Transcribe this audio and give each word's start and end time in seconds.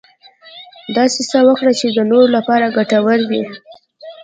داسې 0.97 1.21
څه 1.31 1.39
وکړه 1.47 1.71
چې 1.79 1.87
د 1.89 1.99
نورو 2.11 2.27
لپاره 2.35 2.73
ګټور 2.77 3.19
وي. 3.29 3.43